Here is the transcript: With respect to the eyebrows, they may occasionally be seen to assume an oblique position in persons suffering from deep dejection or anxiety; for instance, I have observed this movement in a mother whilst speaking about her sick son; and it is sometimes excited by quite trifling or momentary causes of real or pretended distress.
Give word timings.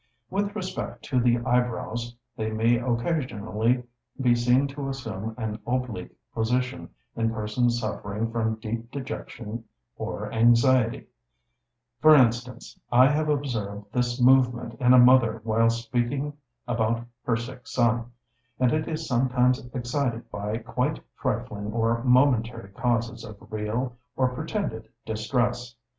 With 0.31 0.55
respect 0.55 1.03
to 1.03 1.19
the 1.19 1.37
eyebrows, 1.41 2.15
they 2.35 2.49
may 2.49 2.77
occasionally 2.79 3.83
be 4.19 4.33
seen 4.33 4.65
to 4.69 4.89
assume 4.89 5.35
an 5.37 5.59
oblique 5.67 6.17
position 6.33 6.89
in 7.15 7.31
persons 7.31 7.79
suffering 7.79 8.31
from 8.31 8.55
deep 8.55 8.89
dejection 8.89 9.63
or 9.95 10.33
anxiety; 10.33 11.05
for 11.99 12.15
instance, 12.15 12.79
I 12.91 13.09
have 13.11 13.29
observed 13.29 13.91
this 13.93 14.19
movement 14.19 14.73
in 14.81 14.93
a 14.95 14.97
mother 14.97 15.39
whilst 15.45 15.83
speaking 15.83 16.33
about 16.67 17.05
her 17.25 17.35
sick 17.37 17.67
son; 17.67 18.11
and 18.59 18.71
it 18.73 18.87
is 18.87 19.05
sometimes 19.07 19.63
excited 19.71 20.31
by 20.31 20.57
quite 20.57 20.99
trifling 21.21 21.71
or 21.73 22.03
momentary 22.03 22.69
causes 22.71 23.23
of 23.23 23.37
real 23.51 23.95
or 24.15 24.29
pretended 24.29 24.87
distress. 25.05 25.75